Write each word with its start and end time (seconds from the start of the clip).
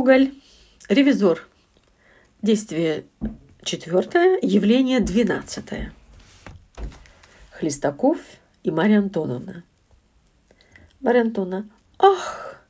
Гоголь. 0.00 0.32
Ревизор. 0.88 1.46
Действие 2.40 3.04
четвертое, 3.62 4.38
явление 4.40 5.00
двенадцатое. 5.00 5.92
Хлестаков 7.50 8.16
и 8.62 8.70
Марья 8.70 9.00
Антоновна. 9.00 9.62
Марья 11.00 11.20
Антоновна. 11.20 11.68
Ах! 11.98 12.64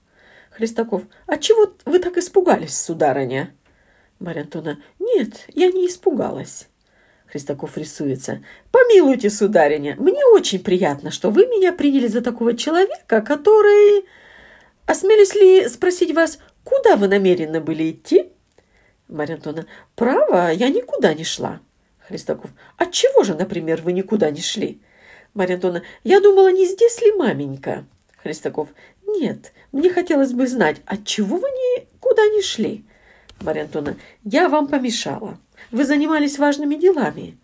Хлестаков. 0.51 1.05
А 1.29 1.39
чего 1.39 1.73
вы 1.85 2.01
так 2.01 2.17
испугались, 2.17 2.77
сударыня? 2.77 3.55
Марья 4.19 4.43
Антоновна. 4.43 4.83
Нет, 4.99 5.45
я 5.55 5.71
не 5.71 5.87
испугалась. 5.87 6.67
Христаков 7.27 7.79
рисуется. 7.79 8.43
«Помилуйте, 8.73 9.31
сударыня, 9.31 9.95
мне 10.01 10.25
очень 10.33 10.65
приятно, 10.65 11.13
что 11.13 11.31
вы 11.31 11.47
меня 11.47 11.73
приняли 11.73 12.09
за 12.09 12.23
такого 12.23 12.57
человека, 12.57 13.23
который...» 13.23 14.05
«Осмелюсь 14.87 15.37
ли 15.37 15.69
спросить 15.69 16.13
вас, 16.13 16.41
куда 16.71 16.97
вы 16.97 17.09
намерены 17.09 17.61
были 17.61 17.91
идти?» 17.91 18.33
Марья 19.09 19.35
Антоновна. 19.35 19.67
«Право, 19.95 20.51
я 20.51 20.69
никуда 20.71 21.13
не 21.13 21.25
шла». 21.25 21.61
Христаков. 21.99 22.51
«Отчего 22.79 23.25
же, 23.25 23.35
например, 23.35 23.83
вы 23.83 23.93
никуда 23.93 24.31
не 24.31 24.41
шли?» 24.41 24.81
Марья 25.35 25.57
Антоновна. 25.57 25.83
«Я 26.05 26.21
думала, 26.21 26.51
не 26.51 26.67
здесь 26.67 27.03
ли 27.03 27.13
маменька?» 27.13 27.85
Христаков. 28.23 28.69
«Нет, 29.07 29.53
мне 29.73 29.91
хотелось 29.91 30.33
бы 30.33 30.47
знать, 30.47 30.81
отчего 30.87 31.37
вы 31.37 31.49
никуда 31.49 32.27
не 32.29 32.41
шли?» 32.41 32.87
Марья 33.41 33.65
Антоновна. 33.65 33.99
«Я 34.25 34.49
вам 34.49 34.69
помешала». 34.69 35.39
Вы 35.71 35.85
занимались 35.85 36.39
важными 36.39 36.75
делами. 36.75 37.39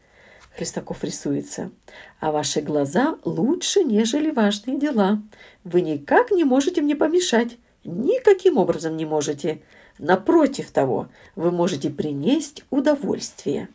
Христаков 0.57 1.05
рисуется. 1.05 1.71
А 2.19 2.33
ваши 2.33 2.61
глаза 2.61 3.19
лучше, 3.25 3.85
нежели 3.85 4.31
важные 4.31 4.79
дела. 4.79 5.23
Вы 5.65 5.83
никак 5.83 6.31
не 6.31 6.45
можете 6.45 6.81
мне 6.81 6.97
помешать. 6.97 7.59
Никаким 7.87 8.59
образом 8.59 8.97
не 8.97 9.07
можете. 9.07 9.63
Напротив 9.99 10.71
того, 10.71 11.09
вы 11.37 11.51
можете 11.51 11.89
принести 11.89 12.65
удовольствие. 12.71 13.69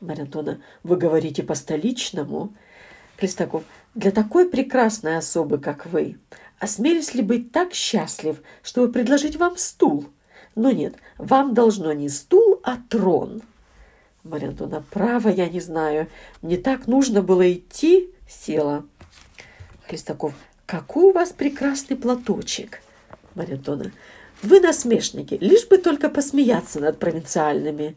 Марья 0.00 0.26
вы 0.82 0.96
говорите 0.96 1.42
по-столичному. 1.42 2.52
Христаков, 3.18 3.64
для 3.94 4.10
такой 4.12 4.48
прекрасной 4.48 5.18
особы, 5.18 5.58
как 5.58 5.84
вы, 5.84 6.16
осмелись 6.58 7.12
ли 7.14 7.22
быть 7.22 7.52
так 7.52 7.74
счастлив, 7.74 8.42
чтобы 8.62 8.90
предложить 8.90 9.36
вам 9.36 9.58
стул? 9.58 10.06
Но 10.54 10.70
нет, 10.70 10.94
вам 11.18 11.52
должно 11.52 11.92
не 11.92 12.08
стул, 12.08 12.60
а 12.62 12.78
трон. 12.88 13.42
Марья 14.24 14.52
право, 14.90 15.28
я 15.28 15.48
не 15.48 15.60
знаю. 15.60 16.08
Мне 16.40 16.56
так 16.56 16.86
нужно 16.86 17.22
было 17.22 17.52
идти. 17.52 18.10
Села. 18.26 18.84
Хлестаков, 19.86 20.34
какой 20.66 21.04
у 21.04 21.12
вас 21.12 21.32
прекрасный 21.32 21.96
платочек. 21.96 22.80
Марья 23.40 23.54
Антоновна, 23.54 23.92
вы 24.42 24.60
насмешники, 24.60 25.38
лишь 25.40 25.66
бы 25.66 25.78
только 25.78 26.10
посмеяться 26.10 26.78
над 26.78 26.98
провинциальными. 26.98 27.96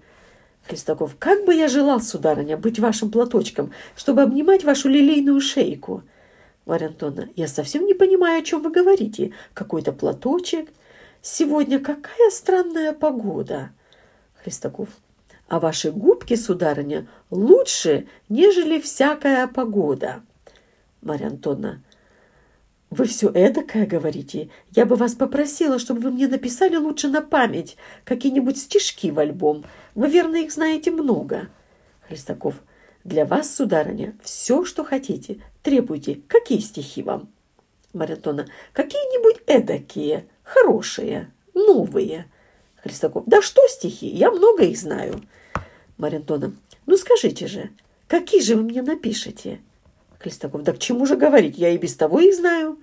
Хлестаков, 0.65 1.17
как 1.19 1.43
бы 1.43 1.53
я 1.53 1.67
желал, 1.67 1.99
сударыня, 1.99 2.55
быть 2.55 2.79
вашим 2.79 3.11
платочком, 3.11 3.73
чтобы 3.97 4.21
обнимать 4.21 4.63
вашу 4.63 4.87
лилейную 4.87 5.41
шейку. 5.41 6.03
Марья 6.65 6.87
Антоновна, 6.87 7.27
я 7.35 7.49
совсем 7.49 7.85
не 7.85 7.93
понимаю, 7.93 8.39
о 8.39 8.45
чем 8.45 8.61
вы 8.61 8.71
говорите. 8.71 9.33
Какой-то 9.53 9.91
платочек. 9.91 10.69
Сегодня 11.21 11.77
какая 11.79 12.29
странная 12.29 12.93
погода. 12.93 13.71
Хлестаков, 14.41 14.87
а 15.49 15.59
ваши 15.59 15.91
губки, 15.91 16.37
сударыня, 16.37 17.05
лучше, 17.31 18.07
нежели 18.29 18.79
всякая 18.79 19.47
погода. 19.47 20.21
Марья 21.01 21.27
Антоновна, 21.27 21.83
вы 22.93 23.05
все 23.05 23.29
эдакое 23.29 23.85
говорите. 23.85 24.49
Я 24.71 24.85
бы 24.85 24.95
вас 24.95 25.13
попросила, 25.15 25.79
чтобы 25.79 26.01
вы 26.01 26.11
мне 26.11 26.27
написали 26.27 26.75
лучше 26.75 27.07
на 27.07 27.21
память 27.21 27.77
какие-нибудь 28.03 28.57
стишки 28.57 29.11
в 29.11 29.19
альбом. 29.19 29.65
Вы, 29.95 30.09
верно, 30.09 30.37
их 30.37 30.51
знаете 30.51 30.91
много. 30.91 31.49
Христаков, 32.07 32.55
для 33.03 33.25
вас, 33.25 33.53
сударыня, 33.53 34.15
все, 34.23 34.63
что 34.65 34.83
хотите. 34.83 35.41
Требуйте. 35.61 36.21
Какие 36.27 36.59
стихи 36.59 37.03
вам? 37.03 37.29
Марья 37.93 38.15
Антоновна, 38.15 38.51
какие-нибудь 38.73 39.43
эдакие, 39.45 40.27
хорошие, 40.43 41.31
новые. 41.53 42.25
Христаков. 42.77 43.23
Да 43.27 43.41
что 43.41 43.65
стихи? 43.67 44.07
Я 44.07 44.31
много 44.31 44.63
их 44.63 44.77
знаю. 44.77 45.21
Марья 45.97 46.17
Антоновна. 46.17 46.55
Ну 46.85 46.97
скажите 46.97 47.47
же, 47.47 47.69
какие 48.07 48.41
же 48.41 48.55
вы 48.55 48.63
мне 48.63 48.81
напишете? 48.81 49.61
Христаков. 50.19 50.63
Да 50.63 50.73
к 50.73 50.79
чему 50.79 51.05
же 51.05 51.15
говорить? 51.15 51.57
Я 51.57 51.69
и 51.69 51.77
без 51.77 51.95
того 51.95 52.19
их 52.19 52.35
знаю. 52.35 52.77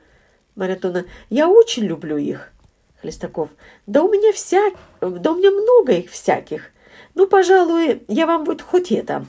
Марья 0.56 0.75
Антоновна. 0.75 1.09
Я 1.28 1.49
очень 1.49 1.84
люблю 1.84 2.16
их. 2.16 2.53
Хлестаков. 3.00 3.50
Да 3.87 4.03
у 4.03 4.11
меня 4.11 4.33
вся... 4.33 4.61
Да 5.00 5.33
у 5.33 5.37
меня 5.37 5.50
много 5.50 5.93
их 5.93 6.11
всяких. 6.11 6.71
Ну, 7.15 7.27
пожалуй, 7.27 8.03
я 8.09 8.27
вам 8.27 8.44
вот 8.44 8.62
хоть 8.62 8.93
это. 8.93 9.25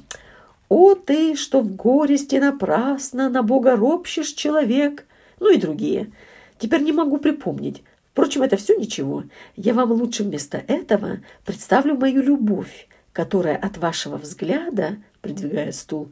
О 0.70 0.96
ты, 0.96 1.36
что 1.36 1.62
в 1.62 1.76
горести 1.76 2.36
напрасно 2.36 3.30
на 3.30 3.44
Бога 3.44 3.76
ропщешь 3.76 4.34
человек. 4.34 5.06
Ну 5.40 5.52
и 5.52 5.58
другие. 5.58 6.12
Теперь 6.58 6.82
не 6.82 6.92
могу 6.92 7.18
припомнить. 7.18 7.84
Впрочем, 8.12 8.42
это 8.44 8.58
все 8.58 8.76
ничего. 8.76 9.24
Я 9.56 9.74
вам 9.74 9.92
лучше 9.92 10.24
вместо 10.24 10.58
этого 10.68 11.20
представлю 11.46 11.96
мою 11.96 12.22
любовь, 12.22 12.88
которая 13.14 13.56
от 13.56 13.78
вашего 13.78 14.18
взгляда, 14.18 14.98
придвигая 15.22 15.72
стул, 15.72 16.10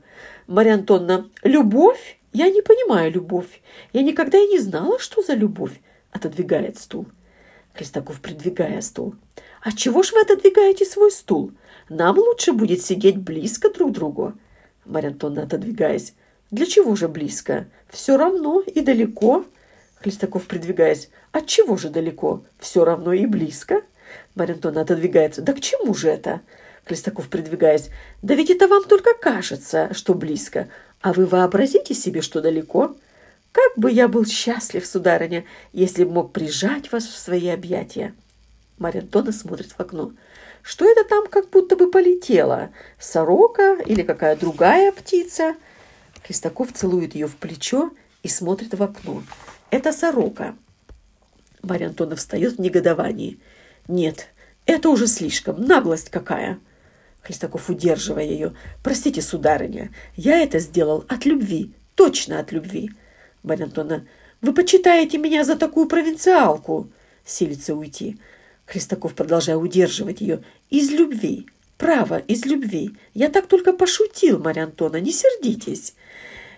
Марья 0.47 0.75
Антонна, 0.75 1.29
любовь? 1.43 2.18
Я 2.31 2.49
не 2.49 2.61
понимаю 2.61 3.11
любовь. 3.11 3.61
Я 3.93 4.03
никогда 4.03 4.37
и 4.37 4.47
не 4.47 4.59
знала, 4.59 4.99
что 4.99 5.21
за 5.21 5.33
любовь, 5.33 5.81
отодвигает 6.11 6.77
стул. 6.77 7.07
Хлестаков, 7.73 8.19
придвигая 8.21 8.81
стул. 8.81 9.15
А 9.61 9.71
чего 9.71 10.03
ж 10.03 10.11
вы 10.13 10.21
отодвигаете 10.21 10.85
свой 10.85 11.11
стул? 11.11 11.51
Нам 11.89 12.17
лучше 12.17 12.53
будет 12.53 12.81
сидеть 12.81 13.17
близко 13.17 13.69
друг 13.69 13.91
к 13.91 13.93
другу. 13.93 14.33
Марья 14.85 15.09
отодвигаясь. 15.11 16.13
Для 16.51 16.65
чего 16.65 16.95
же 16.95 17.07
близко? 17.07 17.67
Все 17.89 18.17
равно 18.17 18.61
и 18.61 18.81
далеко. 18.81 19.45
Хлестаков, 19.95 20.47
придвигаясь. 20.47 21.09
От 21.31 21.47
чего 21.47 21.77
же 21.77 21.89
далеко? 21.89 22.43
Все 22.59 22.85
равно 22.85 23.13
и 23.13 23.25
близко. 23.25 23.81
Марья 24.35 24.53
Антоновна 24.53 24.81
отодвигается. 24.81 25.41
Да 25.41 25.53
к 25.53 25.61
чему 25.61 25.93
же 25.93 26.09
это? 26.09 26.41
Хлестаков, 26.85 27.29
придвигаясь. 27.29 27.89
Да 28.21 28.33
ведь 28.33 28.49
это 28.49 28.67
вам 28.67 28.83
только 28.85 29.13
кажется, 29.13 29.93
что 29.93 30.13
близко. 30.15 30.69
А 31.01 31.13
вы 31.13 31.25
вообразите 31.25 31.93
себе, 31.93 32.21
что 32.21 32.41
далеко. 32.41 32.95
Как 33.51 33.77
бы 33.77 33.91
я 33.91 34.07
был 34.07 34.25
счастлив, 34.25 34.85
сударыня, 34.85 35.45
если 35.73 36.03
бы 36.03 36.11
мог 36.11 36.31
прижать 36.33 36.91
вас 36.91 37.05
в 37.05 37.17
свои 37.17 37.47
объятия. 37.47 38.13
Марья 38.77 39.01
Антоновна 39.01 39.31
смотрит 39.31 39.71
в 39.71 39.79
окно. 39.79 40.11
Что 40.61 40.89
это 40.89 41.03
там 41.07 41.27
как 41.27 41.49
будто 41.49 41.75
бы 41.75 41.89
полетело? 41.89 42.69
Сорока 42.99 43.77
или 43.85 44.03
какая 44.03 44.35
другая 44.35 44.91
птица? 44.91 45.55
Хлестаков 46.23 46.73
целует 46.73 47.15
ее 47.15 47.27
в 47.27 47.35
плечо 47.35 47.91
и 48.23 48.27
смотрит 48.27 48.73
в 48.73 48.83
окно. 48.83 49.23
Это 49.71 49.91
сорока. 49.91 50.55
Марья 51.61 51.87
Антоновна 51.87 52.17
встает 52.17 52.57
в 52.57 52.61
негодовании. 52.61 53.39
Нет, 53.87 54.27
это 54.65 54.89
уже 54.89 55.07
слишком. 55.07 55.61
Наглость 55.61 56.09
какая. 56.09 56.59
Хлестаков, 57.29 57.69
удерживая 57.69 58.25
ее. 58.25 58.55
Простите, 58.81 59.21
сударыня, 59.21 59.91
я 60.15 60.39
это 60.41 60.57
сделал 60.57 61.05
от 61.07 61.27
любви. 61.27 61.69
Точно 61.93 62.39
от 62.39 62.51
любви. 62.51 62.89
Марья 63.43 63.69
вы 64.41 64.51
почитаете 64.51 65.19
меня 65.19 65.43
за 65.43 65.55
такую 65.55 65.87
провинциалку. 65.87 66.89
Силится 67.23 67.75
уйти. 67.75 68.17
Христаков, 68.65 69.13
продолжая 69.13 69.57
удерживать 69.57 70.21
ее. 70.21 70.43
Из 70.71 70.89
любви. 70.89 71.45
Право, 71.77 72.17
из 72.17 72.47
любви. 72.47 72.97
Я 73.13 73.29
так 73.29 73.45
только 73.45 73.73
пошутил, 73.73 74.39
Марья 74.39 74.63
Антоновна, 74.63 74.99
не 74.99 75.11
сердитесь. 75.11 75.93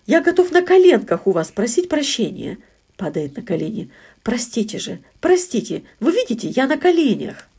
Я 0.05 0.21
готов 0.21 0.51
на 0.51 0.61
коленках 0.61 1.27
у 1.27 1.31
вас 1.31 1.51
просить 1.51 1.89
прощения 1.89 2.59
падает 2.95 3.35
на 3.35 3.41
колени. 3.41 3.89
«Простите 4.21 4.77
же, 4.77 4.99
простите, 5.19 5.83
вы 5.99 6.11
видите, 6.11 6.47
я 6.47 6.67
на 6.67 6.77
коленях!» 6.77 7.49